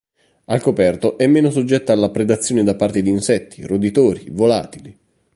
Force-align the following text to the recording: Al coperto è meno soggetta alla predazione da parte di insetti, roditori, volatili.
Al 0.45 0.59
coperto 0.63 1.15
è 1.15 1.27
meno 1.27 1.51
soggetta 1.51 1.93
alla 1.93 2.09
predazione 2.09 2.63
da 2.63 2.73
parte 2.73 3.03
di 3.03 3.11
insetti, 3.11 3.63
roditori, 3.67 4.29
volatili. 4.31 4.97